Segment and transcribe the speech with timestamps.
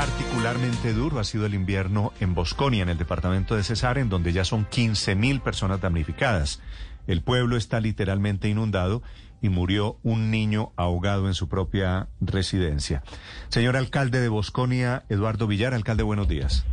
[0.00, 4.34] Particularmente duro ha sido el invierno en Bosconia, en el departamento de Cesar, en donde
[4.34, 6.62] ya son 15.000 personas damnificadas.
[7.06, 9.02] El pueblo está literalmente inundado
[9.40, 13.02] y murió un niño ahogado en su propia residencia.
[13.48, 16.66] Señor alcalde de Bosconia, Eduardo Villar, alcalde, buenos días.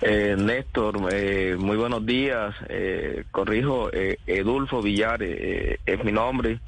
[0.00, 2.56] Eh, Néstor, eh, muy buenos días.
[2.70, 6.58] Eh, corrijo, eh, Edulfo Villar eh, es mi nombre.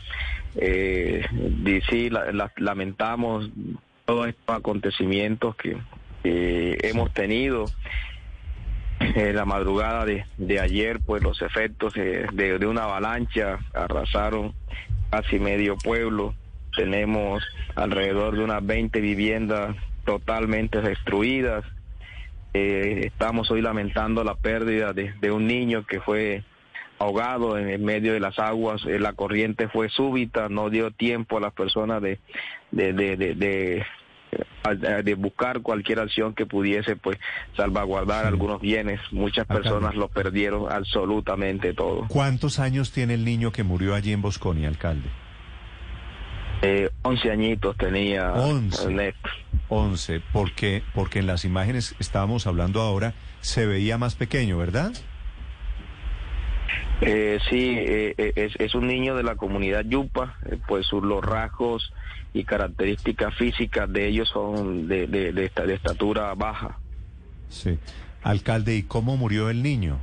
[0.55, 1.27] Eh,
[1.91, 3.51] sí, la- lamentamos
[4.05, 5.77] todos estos acontecimientos que,
[6.23, 7.67] hemos tenido.
[9.01, 14.55] En la madrugada de, de ayer, pues los efectos eh, de, de una avalancha arrasaron
[15.11, 16.35] casi medio pueblo.
[16.75, 17.45] Tenemos
[17.75, 21.65] alrededor de unas 20 viviendas totalmente destruidas.
[22.55, 26.45] Eh, estamos hoy lamentando la pérdida de, de un niño que fue
[26.99, 28.85] ahogado en el medio de las aguas.
[28.87, 32.19] Eh, la corriente fue súbita, no dio tiempo a las personas de,
[35.05, 37.19] de, buscar cualquier acción que pudiese pues
[37.57, 39.01] salvaguardar algunos bienes.
[39.11, 42.07] Muchas personas lo perdieron absolutamente todo.
[42.09, 45.09] ¿Cuántos años tiene el niño que murió allí en Bosconia, alcalde?
[46.63, 48.91] Eh, 11 añitos tenía 11.
[48.91, 49.33] Néstor.
[49.69, 54.93] 11, porque, porque en las imágenes estábamos hablando ahora, se veía más pequeño, ¿verdad?
[57.01, 61.03] Eh, sí, eh, eh, es, es un niño de la comunidad Yupa, eh, pues sus-
[61.03, 61.93] los rasgos
[62.33, 66.79] y características físicas de ellos son de, de, de esta- de estatura baja.
[67.49, 67.79] Sí.
[68.23, 69.99] Alcalde, ¿y cómo murió el niño?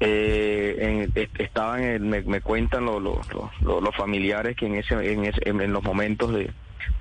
[0.00, 4.66] Eh, en- est- estaban, en- me, me cuentan lo- lo- lo- lo- los familiares que
[4.66, 6.50] en, ese, en, ese- en- en los momentos de,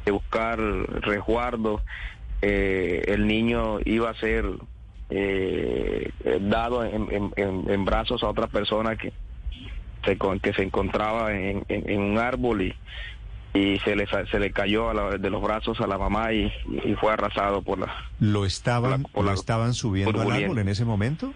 [0.06, 1.82] de buscar resguardo,
[2.44, 4.46] eh, el niño iba a ser
[5.12, 7.32] eh, eh, dado en, en-
[7.86, 9.14] brazos a otra persona que
[10.06, 11.64] se, que se encontraba en,
[12.00, 12.74] un árbol y,
[13.54, 16.52] y se le, se le cayó a la- de los brazos a la mamá y,
[16.86, 17.94] y fue arrasado por la...
[18.20, 21.34] ¿Lo estaban, Por la- por lo estaban subiendo al árbol en ese momento?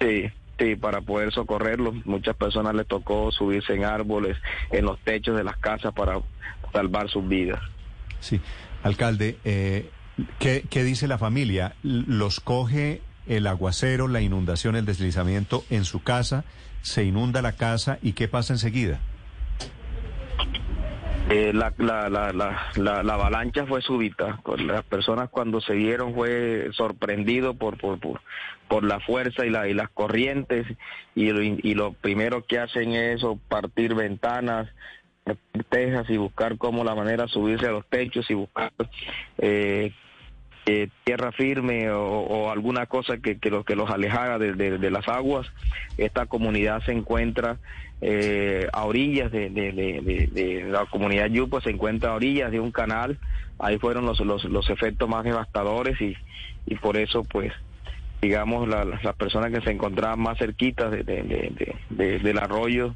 [0.00, 0.26] Sí,
[0.58, 1.92] sí, para poder socorrerlo.
[2.04, 4.36] Muchas personas les tocó subirse en árboles,
[4.70, 6.20] en los techos de las casas para
[6.72, 7.60] salvar sus vidas.
[8.20, 8.40] Sí.
[8.82, 9.90] Alcalde, eh,
[10.38, 11.74] ¿qué, qué dice la familia?
[11.82, 16.44] ¿Los coge el aguacero, la inundación, el deslizamiento en su casa?
[16.82, 19.00] ¿Se inunda la casa y qué pasa enseguida?
[21.30, 24.38] Eh, la, la, la, la, la, la avalancha fue súbita.
[24.42, 28.22] Con Las personas cuando se vieron fue sorprendido por, por, por,
[28.66, 30.66] por la fuerza y, y las corrientes
[31.14, 34.68] y lo, y lo primero que hacen es partir ventanas,
[35.68, 38.72] tejas y buscar cómo la manera subirse a los techos y buscar
[39.36, 39.92] eh,
[40.70, 45.46] eh, tierra firme o, alguna cosa que, los, que los alejara de, las aguas.
[45.96, 47.58] Esta comunidad se encuentra
[48.02, 53.18] eh, a orillas de, la comunidad Yupo, se encuentra a orillas de un canal.
[53.58, 56.14] Ahí fueron los, los, los efectos más devastadores y,
[56.82, 57.50] por eso, pues,
[58.20, 62.94] digamos, la- las personas que se encontraban más cerquitas de- del arroyo,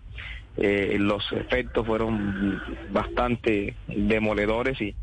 [0.59, 2.61] eh, los efectos fueron
[2.91, 4.95] bastante demoledores y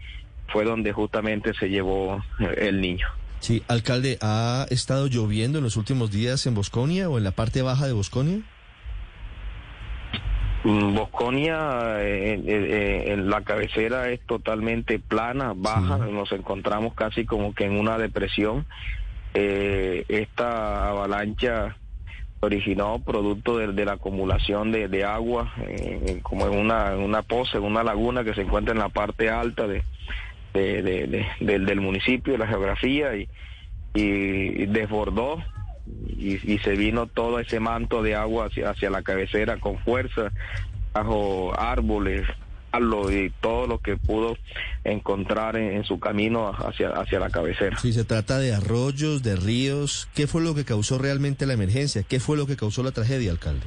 [0.52, 2.24] fue donde justamente se llevó
[2.58, 3.08] el niño.
[3.40, 7.62] Sí, alcalde, ¿ha estado lloviendo en los últimos días en Bosconia o en la parte
[7.62, 8.40] baja de Bosconia?
[10.64, 16.12] Mm, Bosconia, eh, eh, eh, en la cabecera es totalmente plana, baja, Sí.
[16.12, 18.66] nos encontramos casi como que en una depresión.
[19.34, 21.78] Eh, esta avalancha
[22.42, 27.22] originó producto de, de la acumulación de, de agua, eh, como en una, en una
[27.22, 29.84] poza, en una laguna que se encuentra en la parte alta de,
[30.54, 33.28] de- de- de- del, del municipio, la geografía, y,
[33.94, 35.44] y desbordó
[36.18, 40.32] y, y se vino todo ese manto de agua hacia, hacia la cabecera con fuerza,
[40.94, 42.28] bajo árboles,
[43.12, 44.38] y todo lo que pudo
[44.84, 47.80] encontrar en, en su camino hacia, hacia la cabecera.
[47.80, 52.04] Si se trata de arroyos, de ríos, ¿qué fue lo que causó realmente la emergencia?
[52.08, 53.66] ¿Qué fue lo que causó la tragedia, alcalde?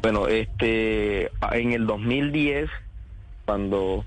[0.00, 2.70] Bueno, este, en el 2010,
[3.44, 4.06] cuando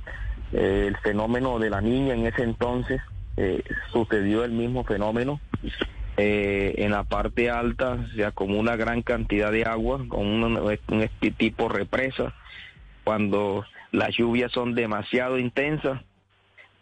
[0.51, 3.01] el fenómeno de la niña en ese entonces
[3.37, 5.39] eh, sucedió el mismo fenómeno.
[6.17, 10.71] Eh, en la parte alta se acumula gran cantidad de agua con un,
[11.01, 12.33] este tipo represa.
[13.03, 16.01] Cuando las lluvias son demasiado intensas,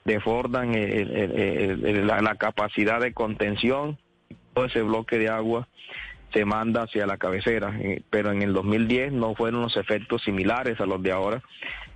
[0.03, 3.97] desbordan la, la capacidad de contención,
[4.53, 5.67] todo ese bloque de agua
[6.33, 10.79] se manda hacia la cabecera, eh, pero en el 2010 no fueron los efectos similares
[10.79, 11.41] a los de ahora.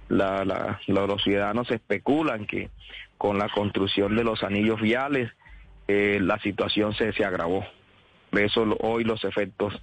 [0.09, 2.69] La- la- los ciudadanos especulan que
[3.17, 5.31] con la construcción de los anillos viales
[5.87, 7.65] eh, la situación se, se agravó.
[8.29, 9.73] Por eso hoy los efectos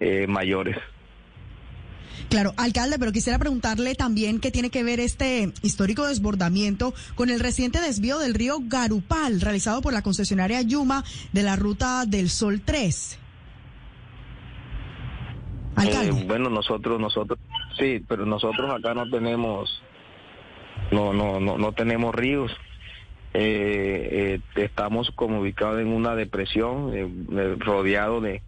[0.00, 0.76] eh, mayores.
[2.28, 7.40] Claro, alcalde, pero quisiera preguntarle también qué tiene que ver este histórico desbordamiento con el
[7.40, 12.60] reciente desvío del río Garupal realizado por la concesionaria Yuma de la ruta del Sol
[12.64, 13.18] 3.
[15.76, 16.20] Alcalde.
[16.20, 17.38] Eh, bueno, nosotros, nosotros,
[17.78, 19.82] sí, pero nosotros acá no tenemos,
[20.90, 22.52] no, no, no, no tenemos ríos.
[23.36, 28.42] Eh, eh, estamos como ubicados en una depresión, eh, rodeado de,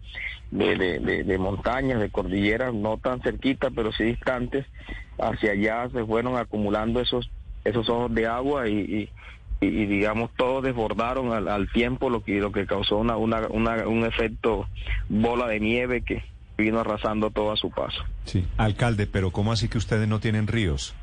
[0.51, 4.65] de, de, montañas, de cordilleras, no tan cerquitas, pero sí distantes.
[5.19, 7.29] Hacia allá se fueron acumulando esos,
[7.65, 9.09] esos ojos de agua y,
[9.59, 13.87] y, digamos, todos desbordaron al, al, tiempo, lo que, lo que causó una, una, una,
[13.87, 14.67] un efecto
[15.09, 16.23] bola de nieve que
[16.57, 18.03] vino arrasando todo a su paso.
[18.25, 20.95] Sí, alcalde, pero ¿cómo así que ustedes no tienen ríos?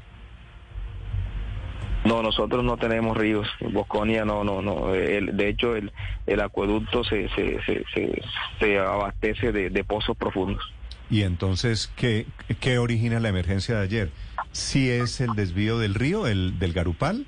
[2.04, 3.48] No, nosotros no tenemos ríos.
[3.72, 4.88] Bosconia no, no, no.
[4.88, 5.90] de hecho, el,
[6.26, 8.22] el acueducto se, se, se,
[8.60, 10.62] se, abastece de, pozos profundos.
[11.08, 12.26] ¿Y entonces qué,
[12.60, 14.10] qué origina la emergencia de ayer?
[14.52, 17.26] ¿Sí es el desvío del río, el del Garupal?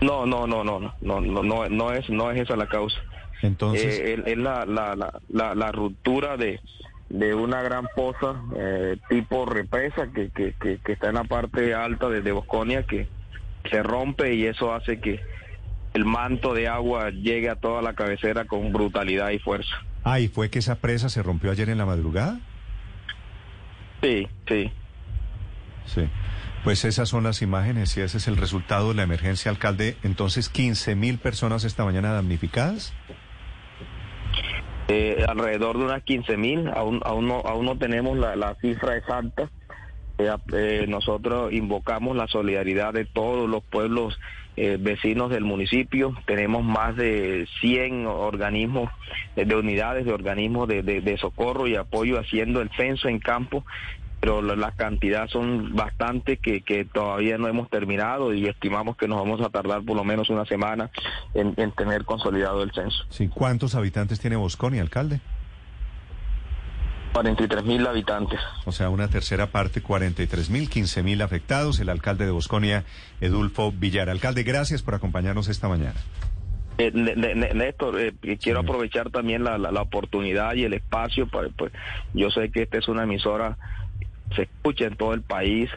[0.00, 2.98] No, no, no, no, no, no, no, no es, no es esa la causa.
[3.42, 4.96] Entonces, eh, es la, la,
[5.28, 6.60] la, la, ruptura de,
[7.08, 12.08] de una gran poza eh, tipo represa que, que, que, está en la parte alta
[12.08, 13.08] de, Bosconia que
[13.70, 15.20] se rompe y eso hace que
[15.94, 19.74] el manto de agua llegue a toda la cabecera con brutalidad y fuerza.
[20.04, 22.40] Ah, ¿y fue que esa presa se rompió ayer en la madrugada?
[24.02, 24.70] Sí, sí.
[25.86, 26.08] Sí.
[26.64, 29.96] Pues esas son las imágenes y ese es el resultado de la emergencia, alcalde.
[30.02, 32.92] Entonces, 15 mil personas esta mañana damnificadas.
[34.90, 39.50] Eh, alrededor de unas 15 mil, aún, aún, no, aún no tenemos la, cifra exacta.
[40.16, 44.18] Eh, eh, nosotros invocamos la solidaridad de todos los pueblos
[44.80, 46.16] vecinos del municipio.
[46.26, 48.90] Tenemos más de 100 organismos,
[49.36, 53.64] de unidades de organismos de, socorro y apoyo haciendo el censo en campo
[54.20, 59.18] pero las cantidades son bastante que, que todavía no hemos terminado y estimamos que nos
[59.18, 60.90] vamos a tardar por lo menos una semana
[61.34, 63.04] en, tener consolidado el censo.
[63.10, 65.20] Sí, ¿Cuántos habitantes tiene Bosconi, alcalde?
[67.12, 68.38] 43 mil habitantes.
[68.64, 71.80] O sea, una tercera parte, 43 mil, 15 mil afectados.
[71.80, 72.84] El alcalde de Bosconia,
[73.20, 74.08] Edulfo Villar.
[74.10, 75.98] Alcalde, gracias por acompañarnos esta mañana.
[76.76, 81.26] Eh, Néstor, eh, quiero aprovechar también la, la, oportunidad y el espacio.
[81.26, 81.72] Para, pues,
[82.14, 83.56] yo sé que esta es una emisora
[84.34, 85.70] se escucha en todo el país.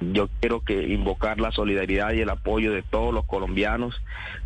[0.00, 4.00] Yo quiero que invocar la solidaridad y el apoyo de todos los colombianos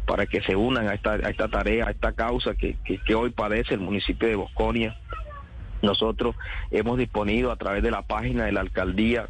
[0.07, 3.31] para que se unan a esta, a esta tarea, a esta causa que, que, hoy
[3.31, 4.97] padece el municipio de Bosconia.
[5.83, 6.37] Nosotros
[6.71, 9.29] hemos disponido a través de la página de la alcaldía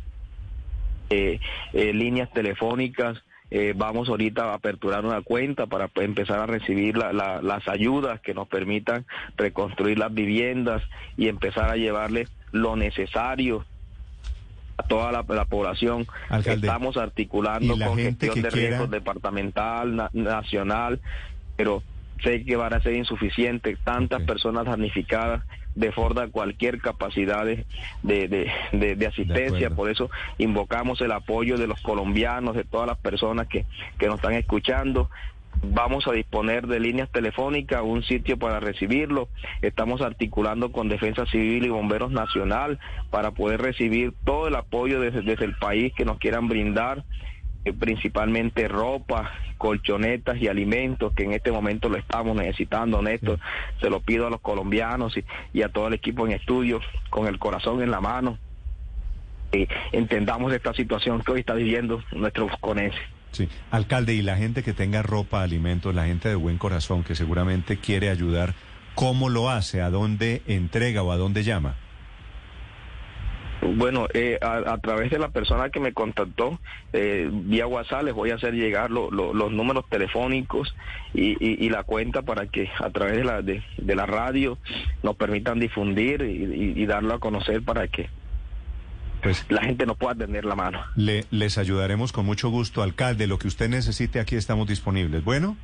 [1.11, 1.41] eh,
[1.73, 3.23] eh, líneas telefónicas.
[3.55, 8.49] Eh, vamos ahorita a aperturar una cuenta para empezar a recibir las ayudas que nos
[8.49, 9.05] permitan
[9.37, 10.83] reconstruir las viviendas
[11.19, 13.67] y empezar a llevarle lo necesario
[14.79, 16.07] a toda la, población.
[16.47, 21.01] Estamos articulando con gestión de riesgos departamental, nacional,
[21.55, 21.83] pero
[22.25, 27.67] sé que van a ser insuficientes tantas personas damnificadas de forma cualquier capacidad de,
[28.03, 29.71] de, asistencia.
[29.71, 33.67] Por eso invocamos el apoyo de los colombianos, de todas las personas que,
[33.99, 35.09] que nos están escuchando
[35.65, 39.29] Vamos a disponer de líneas telefónicas, un sitio para recibirlo.
[39.61, 42.81] Estamos articulando con Defensa Civil y Bomberos Nacional
[43.11, 47.05] para poder recibir todo el apoyo desde, el país que nos quieran brindar,
[47.79, 53.39] principalmente ropa, colchonetas y alimentos, que en este momento lo estamos necesitando, Néstor.
[53.81, 55.15] Se lo pido a los colombianos
[55.53, 58.39] y, a todo el equipo en estudio, con el corazón en la mano.
[59.93, 63.01] entendamos esta situación que hoy está viviendo nuestro coneses.
[63.31, 67.15] Sí, alcalde, y la gente que tenga ropa, alimentos, la gente de buen corazón que
[67.15, 68.55] seguramente quiere ayudar,
[68.95, 69.81] ¿cómo lo hace?
[69.81, 71.77] ¿A dónde entrega o a dónde llama?
[73.63, 76.59] Bueno, eh, a, través de la persona que me contactó
[76.93, 79.13] eh, vía WhatsApp les voy a hacer llegar los
[79.53, 80.75] números telefónicos
[81.15, 83.63] y, la cuenta para que a través de la, de,
[83.95, 84.59] la radio
[85.03, 88.11] nos permitan difundir y darlo a conocer para que
[89.23, 90.81] pues la gente no pueda tener la mano.
[90.97, 93.29] Le, les ayudaremos con mucho gusto, alcalde.
[93.29, 95.25] Lo que usted necesite, aquí estamos disponibles.
[95.25, 95.57] Bueno.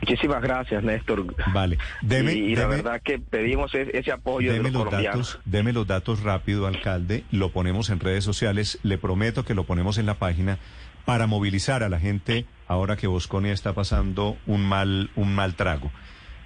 [0.00, 1.24] Muchísimas gracias, Néstor.
[1.52, 1.78] Vale.
[2.02, 5.34] Deme, y, la verdad que pedimos ese, apoyo de los, colombianos.
[5.34, 7.24] Datos, deme los datos rápido, alcalde.
[7.30, 8.78] Lo ponemos en redes sociales.
[8.82, 10.58] Le prometo que lo ponemos en la página
[11.04, 15.90] para movilizar a la gente ahora que Bosconia está pasando un mal, un mal trago.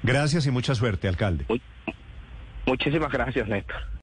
[0.02, 1.44] Gracias y mucha suerte, alcalde.
[2.66, 3.88] Muchísimas gracias, Néstor.